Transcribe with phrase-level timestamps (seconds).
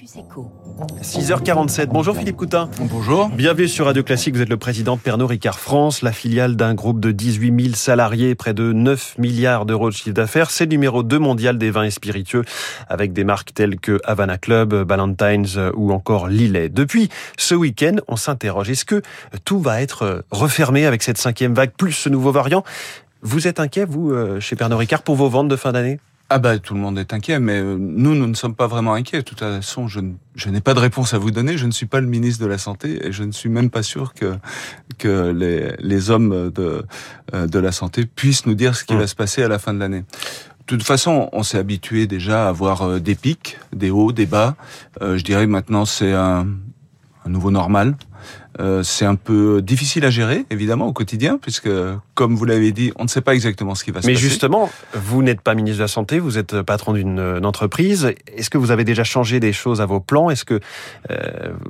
[0.00, 0.50] Campus Echo.
[1.02, 1.86] 6h47.
[1.86, 2.70] Bonjour Philippe Coutin.
[2.80, 3.28] Bonjour.
[3.28, 4.34] Bienvenue sur Radio Classique.
[4.34, 7.74] Vous êtes le président de Pernod Ricard France, la filiale d'un groupe de 18 000
[7.74, 10.50] salariés, près de 9 milliards d'euros de chiffre d'affaires.
[10.50, 12.44] C'est le numéro 2 mondial des vins et spiritueux
[12.88, 16.70] avec des marques telles que Havana Club, Ballantines ou encore Lillet.
[16.70, 18.70] Depuis ce week-end, on s'interroge.
[18.70, 19.02] Est-ce que
[19.44, 22.64] tout va être refermé avec cette cinquième vague plus ce nouveau variant?
[23.22, 25.98] Vous êtes inquiet, vous, euh, chez Pernod Ricard, pour vos ventes de fin d'année?
[26.32, 28.94] Ah bah tout le monde est inquiet, mais euh, nous, nous ne sommes pas vraiment
[28.94, 29.18] inquiets.
[29.18, 29.98] De toute façon, je,
[30.36, 31.58] je n'ai pas de réponse à vous donner.
[31.58, 33.82] Je ne suis pas le ministre de la Santé et je ne suis même pas
[33.82, 34.36] sûr que,
[34.96, 36.84] que les, les hommes de,
[37.34, 38.98] euh, de la Santé puissent nous dire ce qui Mmh.
[38.98, 40.04] va se passer à la fin de l'année.
[40.60, 44.54] De toute façon, on s'est habitué déjà à avoir des pics, des hauts, des bas.
[45.02, 46.46] Euh, je dirais maintenant c'est un,
[47.24, 47.96] un nouveau normal.
[48.60, 51.68] Euh, c'est un peu difficile à gérer, évidemment, au quotidien, puisque,
[52.14, 54.22] comme vous l'avez dit, on ne sait pas exactement ce qui va se Mais passer.
[54.28, 58.12] justement, vous n'êtes pas ministre de la Santé, vous êtes patron d'une euh, entreprise.
[58.36, 60.28] Est-ce que vous avez déjà changé des choses à vos plans?
[60.30, 60.60] Est-ce que
[61.10, 61.16] euh,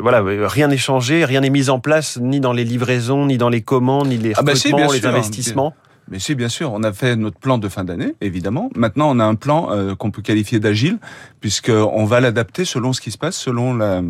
[0.00, 3.48] voilà, rien n'est changé, rien n'est mis en place, ni dans les livraisons, ni dans
[3.48, 5.10] les commandes, ni les Ah bah si, recrutements, bien les sûr.
[5.10, 5.74] investissements?
[6.08, 8.70] Mais si, bien sûr, on a fait notre plan de fin d'année, évidemment.
[8.76, 10.98] Maintenant, on a un plan euh, qu'on peut qualifier d'agile,
[11.40, 14.02] puisqu'on va l'adapter selon ce qui se passe, selon la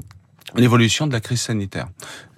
[0.54, 1.88] l'évolution de la crise sanitaire.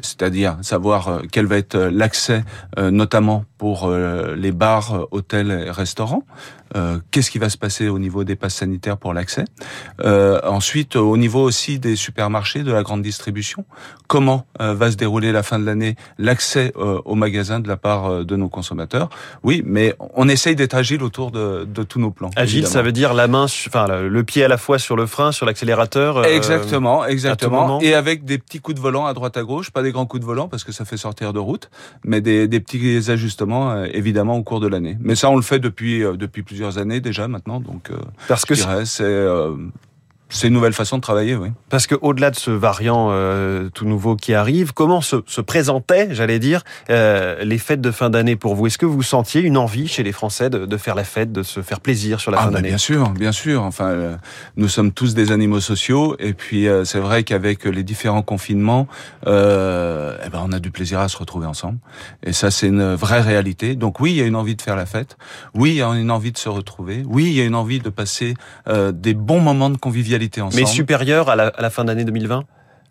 [0.01, 2.45] C'est-à-dire savoir euh, quel va être euh, l'accès,
[2.79, 6.23] euh, notamment pour les bars, hôtels et restaurants.
[7.11, 9.47] Qu'est-ce qui va se passer au niveau des passes sanitaires pour l'accès?
[10.05, 13.65] Euh, Ensuite, au niveau aussi des supermarchés, de la grande distribution,
[14.07, 18.37] comment va se dérouler la fin de l'année, l'accès aux magasins de la part de
[18.37, 19.09] nos consommateurs?
[19.43, 22.31] Oui, mais on essaye d'être agile autour de, de tous nos plans.
[22.37, 22.73] Agile, évidemment.
[22.75, 25.47] ça veut dire la main, enfin le pied à la fois sur le frein, sur
[25.47, 26.25] l'accélérateur.
[26.27, 27.07] Exactement, moment.
[27.07, 27.81] exactement.
[27.81, 30.21] Et avec des petits coups de volant à droite à gauche, pas des grands coups
[30.21, 31.69] de volant parce que ça fait sortir de route,
[32.05, 34.97] mais des, des petits ajustements euh, évidemment au cours de l'année.
[35.01, 37.97] Mais ça, on le fait depuis euh, depuis plusieurs années déjà maintenant, donc euh,
[38.29, 39.05] Parce que dirais c'est
[40.31, 41.49] c'est une nouvelle façon de travailler, oui.
[41.71, 46.09] Parce que au-delà de ce variant euh, tout nouveau qui arrive, comment se, se présentaient,
[46.15, 48.67] j'allais dire, euh, les fêtes de fin d'année pour vous?
[48.67, 51.43] Est-ce que vous sentiez une envie chez les Français de, de faire la fête, de
[51.43, 52.69] se faire plaisir sur la Ah fin bah, d'année?
[52.69, 53.63] bien sûr, bien sûr.
[53.63, 54.17] Enfin, euh,
[54.57, 58.87] nous sommes tous des animaux sociaux, et puis c'est vrai qu'avec les différents confinements,
[59.27, 61.79] eh ben on a du plaisir à se retrouver ensemble.
[62.23, 63.75] Et ça, c'est une vraie réalité.
[63.77, 65.17] Donc oui, il y a une envie de faire la fête.
[65.55, 67.03] Oui, il y a une envie de se retrouver.
[67.07, 68.35] Oui, il y a une envie de passer
[68.69, 70.55] des bons moments de convivialité ensemble.
[70.63, 72.45] Mais supérieur à la, à la fin d'année 2020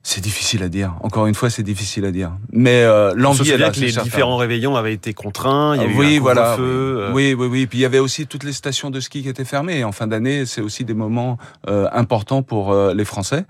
[0.04, 0.96] C'est difficile à dire.
[1.02, 2.32] Encore une fois, c'est difficile à dire.
[2.52, 3.72] Mais euh, l'envie est là.
[3.72, 4.04] que les certain.
[4.06, 6.42] différents réveillons avaient été contraints, il y a eu oui, un voilà.
[6.56, 6.98] couvre-feu.
[7.02, 7.68] euh, Oui, oui, oui.
[7.68, 9.84] Puis il y avait aussi toutes les stations de ski qui étaient fermées.
[9.84, 13.44] En fin d'année, c'est aussi des moments euh, importants pour euh, les Français.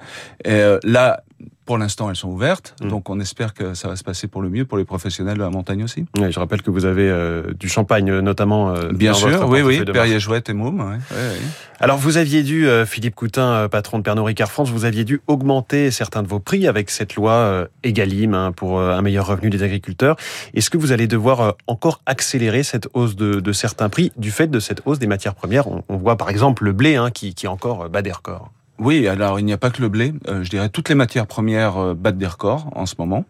[0.45, 1.21] Et là,
[1.67, 2.73] pour l'instant, elles sont ouvertes.
[2.81, 2.87] Mm.
[2.89, 5.43] Donc on espère que ça va se passer pour le mieux pour les professionnels de
[5.43, 6.05] la montagne aussi.
[6.17, 8.73] Ouais, je rappelle que vous avez euh, du champagne euh, notamment.
[8.73, 9.61] euh, Bien dans sûr, votre oui, oui.
[9.61, 9.93] portefeuille de marque.
[9.93, 10.79] Perrier Jouette et Môme.
[10.79, 11.37] Ouais, ouais, ouais.
[11.79, 15.21] Alors vous aviez dû, euh, Philippe Coutin, patron de Pernod Ricard France, vous aviez dû
[15.27, 19.61] augmenter certains de vos prix avec cette loi Egalim hein, pour un meilleur revenu des
[19.61, 20.15] agriculteurs.
[20.55, 24.47] Est-ce que vous allez devoir encore accélérer cette hausse de, de certains prix du fait
[24.47, 25.67] de cette hausse des matières premières?
[25.67, 28.51] On, on voit par exemple le blé hein, qui, qui encore bat des records.
[28.79, 30.13] Oui, alors il n'y a pas que le blé.
[30.27, 33.25] Euh, je dirais toutes les matières premières euh, battent des records en ce moment,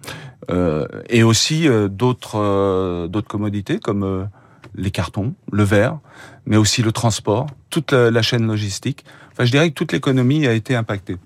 [0.50, 4.30] Euh, et aussi euh, d'autres euh, d'autres commodités comme
[4.76, 6.00] les cartons, le verre,
[6.46, 9.04] mais aussi le transport, toute la, chaîne logistique.
[9.32, 11.18] Enfin, je dirais que toute l'économie a été impactée.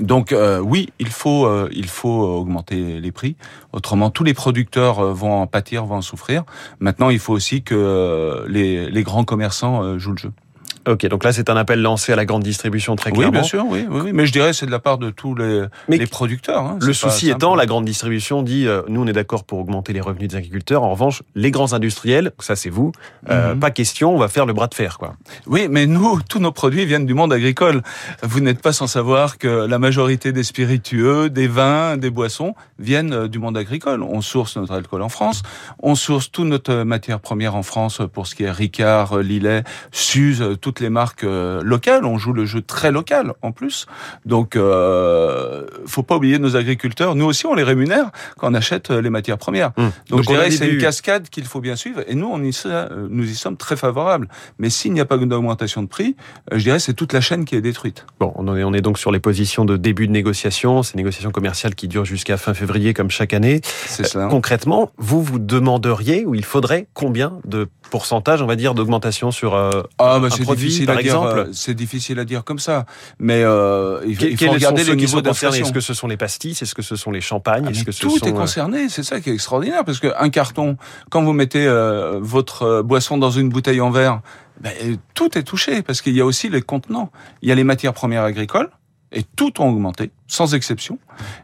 [0.00, 3.36] Donc oui, il faut il faut augmenter les prix.
[3.72, 6.44] Autrement, tous les producteurs vont en pâtir, vont en souffrir.
[6.80, 10.32] Maintenant, il faut aussi que les, les grands commerçants jouent le jeu.
[10.88, 13.32] Ok, donc là c'est un appel lancé à la grande distribution très Oui, clairement.
[13.32, 14.10] bien sûr, oui, oui, oui.
[14.12, 16.62] Mais je dirais c'est de la part de tous les, Mais les producteurs.
[16.64, 16.78] hein.
[16.80, 17.36] Le souci simple.
[17.38, 20.36] étant, la grande distribution dit, euh, nous on est d'accord pour augmenter les revenus des
[20.36, 20.82] agriculteurs.
[20.82, 22.90] En revanche, les grands industriels, ça c'est vous,
[23.30, 23.60] euh, Mhm.
[23.60, 25.14] pas question, on va faire le bras de fer, quoi.
[25.46, 27.82] Oui, mais nous, tous nos produits viennent du monde agricole.
[28.22, 33.12] Vous n'êtes pas sans savoir que la majorité des spiritueux, des vins, des boissons viennent
[33.12, 34.02] euh, du monde agricole.
[34.02, 35.42] On source notre alcool en France,
[35.80, 40.42] on source toute notre matière première en France pour ce qui est Ricard, Lillet, Suze,
[40.42, 42.06] euh, toutes les marques euh, locales.
[42.06, 43.84] On joue le jeu très local en plus.
[44.24, 47.14] Donc, euh, faut pas oublier nos agriculteurs.
[47.14, 49.72] Nous aussi, on les rémunère quand on achète euh, les matières premières.
[49.76, 49.90] Hum.
[50.08, 52.00] Donc, Donc, je dirais que c'est une cascade qu'il faut bien suivre.
[52.06, 54.28] Et nous, on y, euh, nous y sommes très favorables.
[54.58, 56.16] Mais s'il n'y a pas d'augmentation de prix,
[56.50, 58.06] je dirais que c'est toute la chaîne qui est détruite.
[58.18, 61.32] Bon, on est, on est donc sur les positions de début de négociation, ces négociations
[61.32, 63.60] commerciales qui durent jusqu'à fin février comme chaque année.
[63.64, 64.28] C'est ça.
[64.28, 69.54] Concrètement, vous vous demanderiez ou il faudrait combien de pourcentage, on va dire, d'augmentation sur
[69.54, 72.86] euh, Ah, un bah, c'est produit, par exemple euh, C'est difficile à dire comme ça.
[73.18, 75.64] Mais euh, il, faut- il regarder le niveau d'inflation.
[75.64, 76.52] Est-ce que ce sont les pastilles?
[76.60, 77.64] Est-ce que ce sont les champagnes?
[77.66, 79.84] Ah, Est-ce mais que ce tout sont, est euh, concerné, c'est ça qui est extraordinaire,
[79.84, 80.76] parce qu'un carton,
[81.10, 84.20] quand vous mettez euh, votre euh, boisson dans une bouteille en verre,
[84.60, 84.72] ben,
[85.14, 87.10] tout est touché, parce qu'il y a aussi les contenants.
[87.42, 88.70] Il y a les matières premières agricoles,
[89.12, 90.98] et tout ont augmenté, sans exception.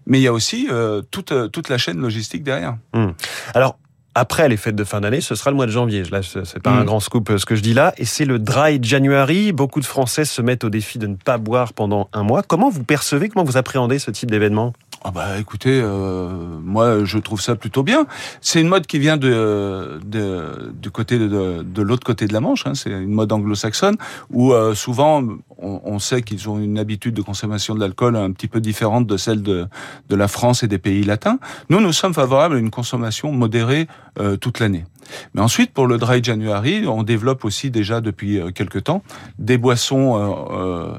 [0.07, 2.77] Mais il y a aussi euh, toute, toute la chaîne logistique derrière.
[2.95, 3.15] Hum.
[3.55, 3.79] Alors,
[4.19, 6.03] après les fêtes de fin d'année, ce sera le mois de janvier.
[6.11, 6.87] Là, c'est pas un Mm.
[6.87, 7.93] grand scoop euh, ce que je dis là.
[7.99, 9.53] Et c'est le Dry January.
[9.53, 12.43] Beaucoup de Français se mettent au défi de ne pas boire pendant un mois.
[12.43, 14.73] Comment vous percevez, comment vous appréhendez ce type d'événement?
[15.05, 18.07] Ah bah écoutez, euh, moi je trouve ça plutôt bien.
[18.41, 22.33] C'est une mode qui vient de, de du côté de, de, de l'autre côté de
[22.33, 22.67] la Manche.
[22.67, 22.75] Hein.
[22.75, 23.97] C'est une mode anglo-saxonne
[24.31, 25.23] où euh, souvent
[25.57, 29.07] on, on sait qu'ils ont une habitude de consommation de l'alcool un petit peu différente
[29.07, 29.69] de celle de,
[30.09, 31.39] de la France et des pays latins.
[31.71, 33.87] Nous, nous sommes favorables à une consommation modérée
[34.19, 34.85] euh, toute l'année.
[35.33, 39.05] Mais ensuite, pour le Dry January, on développe aussi déjà depuis euh, quelques temps
[39.39, 40.99] des boissons.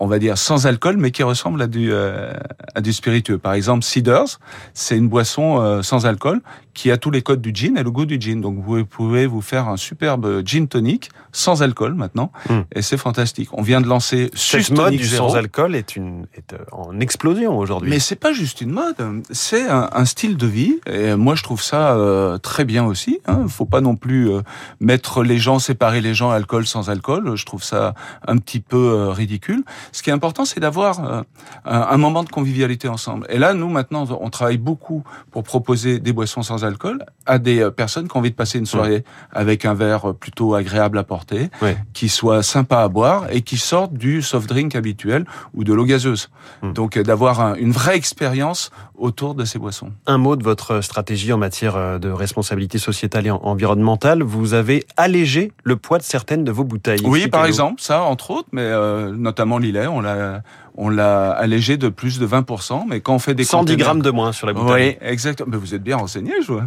[0.00, 2.32] On va dire sans alcool, mais qui ressemblent à du euh,
[2.74, 3.38] à du spiritueux.
[3.38, 4.40] Par exemple, Cedars,
[4.74, 6.40] c'est une boisson euh, sans alcool
[6.74, 8.40] qui a tous les codes du gin et le goût du gin.
[8.40, 12.60] Donc vous pouvez vous faire un superbe gin tonic sans alcool maintenant, Mm.
[12.74, 13.48] et c'est fantastique.
[13.52, 17.56] On vient de lancer Cette mode du sans alcool est, une, est euh, en explosion
[17.56, 17.90] aujourd'hui.
[17.90, 18.96] Mais c'est pas juste une mode,
[19.30, 20.80] c'est un, un style de vie.
[20.86, 23.20] Et moi, je trouve ça euh, très bien aussi.
[23.26, 23.46] Hein.
[23.48, 24.42] Faut pas non plus euh,
[24.80, 27.36] mettre les gens, séparer les gens alcool sans alcool.
[27.36, 27.94] Je trouve ça
[28.26, 29.62] un petit peu euh, ridicule.
[29.94, 31.22] Ce qui est important, c'est d'avoir euh,
[31.64, 33.26] un, moment de convivialité ensemble.
[33.30, 37.60] Et là, nous maintenant, on travaille beaucoup pour proposer des boissons sans alcool à des
[37.60, 40.98] euh, personnes qui ont envie de passer une soirée avec un verre euh, plutôt agréable
[40.98, 41.76] à porter, Ouais.
[41.92, 45.84] qui soit sympa à boire et qui sortent du soft drink habituel ou de l'eau
[45.84, 46.28] gazeuse.
[46.62, 46.72] Mm.
[46.72, 49.92] Donc d'avoir un- une vraie expérience autour de ces boissons.
[50.06, 54.24] Un mot de votre stratégie en matière de responsabilité sociétale et en- environnementale.
[54.24, 57.00] Vous avez allégé le poids de certaines de vos bouteilles.
[57.04, 60.42] Oui, par exemple, ça entre autres, mais euh, notamment on l'a
[60.76, 64.02] on l'a allégé de plus de 20%, mais quand on fait des 110 containers- grammes
[64.02, 64.98] de moins sur la bouteille.
[65.00, 65.48] Oui, exactement.
[65.52, 66.66] Mais vous êtes bien renseigné, je vois.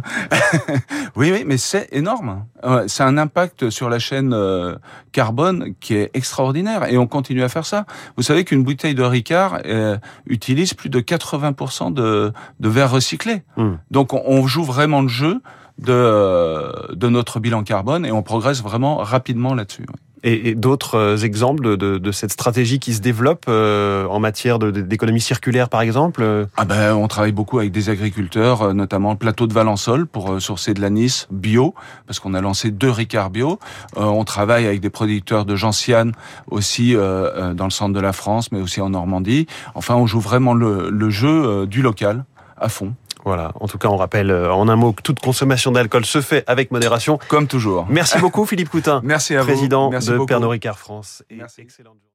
[1.16, 2.44] oui, oui, mais c'est énorme.
[2.86, 4.76] C'est un impact sur la chaîne euh,
[5.12, 7.84] carbone qui est extraordinaire, et on continue à faire ça.
[8.16, 13.42] Vous savez qu'une bouteille de Ricard euh, utilise plus de 80% de, de verre recyclé.
[13.56, 13.74] Hmm.
[13.90, 15.42] Donc on, joue vraiment le jeu
[15.78, 19.84] de, de notre bilan carbone, et on progresse vraiment rapidement là-dessus.
[20.24, 24.18] Et, et d'autres euh, exemples de, de- de cette stratégie qui se développe euh, en
[24.18, 28.72] matière d'économie circulaire, par exemple euh, Ah ben, on travaille beaucoup avec des agriculteurs, euh,
[28.72, 31.74] notamment le plateau de Valençol pour sourcer de l'anis bio,
[32.06, 33.58] parce qu'on a lancé deux Ricard bio.
[33.96, 36.12] Euh, on travaille avec des producteurs de gentiane
[36.50, 39.46] aussi euh, dans le centre de la France, mais aussi en Normandie.
[39.74, 42.24] Enfin, on joue vraiment le, le jeu du local
[42.60, 42.94] à fond,
[43.28, 43.52] Voilà.
[43.60, 46.44] En tout cas, on rappelle euh, en un mot que toute consommation d'alcool se fait
[46.46, 47.18] avec modération.
[47.28, 47.84] comme toujours.
[47.90, 49.48] Merci beaucoup, Philippe Coutin, Merci à vous.
[49.48, 50.28] président Merci de beaucoup.
[50.28, 51.22] Pernod Ricard France.
[51.28, 51.60] Et Merci.
[51.60, 52.08] excellente.